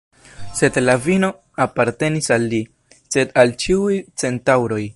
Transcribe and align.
Sed 0.59 0.77
la 0.85 0.95
vino 1.07 1.29
apartenis 1.65 2.31
ne 2.31 2.37
nur 2.37 2.37
al 2.41 2.49
li, 2.53 2.63
sed 3.17 3.37
al 3.43 3.55
ĉiuj 3.65 3.99
centaŭroj. 4.25 4.83